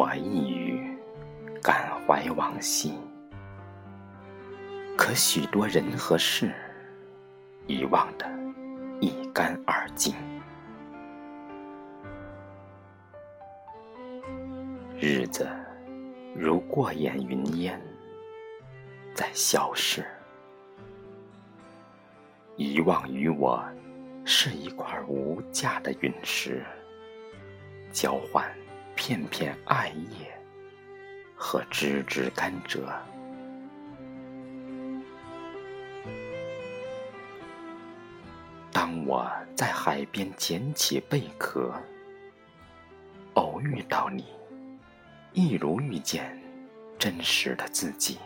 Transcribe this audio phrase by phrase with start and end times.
[0.00, 0.96] 我一语
[1.62, 2.94] 感怀往昔，
[4.96, 6.50] 可许多人和事
[7.66, 8.26] 遗忘得
[8.98, 10.14] 一干二净。
[14.98, 15.46] 日子
[16.34, 17.78] 如过眼云烟，
[19.14, 20.02] 在消逝。
[22.56, 23.62] 遗忘于我，
[24.24, 26.64] 是一块无价的陨石，
[27.92, 28.50] 交换。
[29.10, 30.40] 片片艾叶
[31.34, 32.78] 和枝枝甘蔗。
[38.70, 41.74] 当我在海边捡起贝壳，
[43.34, 44.26] 偶遇到你。
[45.32, 46.40] 一如遇见
[46.96, 48.16] 真实的自己，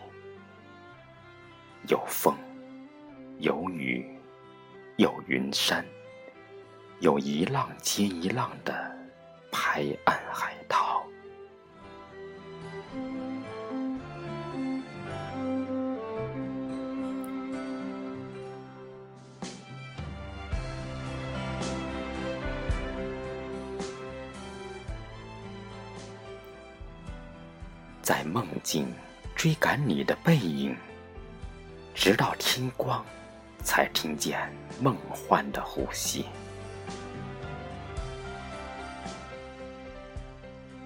[1.87, 2.37] 有风，
[3.39, 4.07] 有雨，
[4.97, 5.83] 有云山，
[6.99, 8.95] 有一浪接一浪的
[9.51, 10.19] 拍岸
[28.05, 28.93] 在梦境
[29.35, 30.77] 追赶你的背影，
[31.95, 33.03] 直到天光，
[33.63, 34.47] 才听见
[34.79, 36.27] 梦幻的呼吸。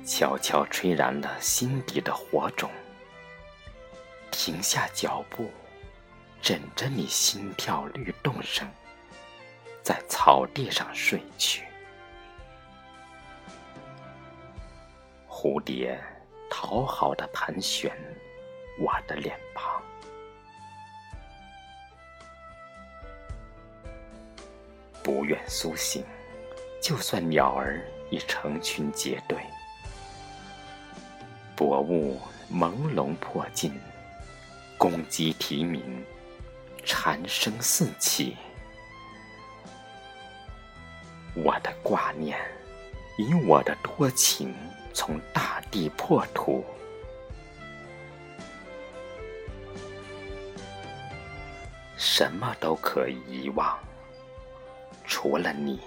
[0.06, 2.72] 悄悄吹燃了心底的火种，
[4.32, 5.52] 停下脚步，
[6.42, 8.66] 枕着你心跳律动声，
[9.84, 11.66] 在草地上睡去。
[15.28, 16.02] 蝴蝶。
[16.62, 17.90] 讨好的盘旋
[18.78, 19.82] 我的脸庞，
[25.02, 26.04] 不愿苏醒，
[26.82, 27.82] 就算鸟儿
[28.12, 29.38] 已成群结队，
[31.56, 32.20] 薄雾
[32.52, 33.74] 朦胧破尽，
[34.78, 36.06] 公鸡啼鸣，
[36.84, 38.36] 蝉声四起，
[41.34, 42.38] 我的挂念，
[43.18, 44.54] 以我的多情。
[45.00, 46.62] 从大地破土，
[51.96, 53.80] 什么都可以遗忘，
[55.06, 55.80] 除了你。